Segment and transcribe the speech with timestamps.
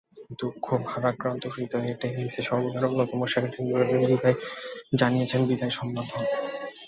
[0.39, 4.31] দুঃখ ভারাক্রান্ত হূদয়ে টেনিসের সর্বকালের অন্যতম সেরা টেন্ডুলকারকে
[4.99, 6.23] জানিয়েছেন বিদায়ী অভিনন্দন।